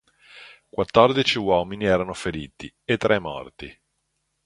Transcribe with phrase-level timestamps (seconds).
[0.67, 3.79] Quattordici uomini erano feriti e tre morti.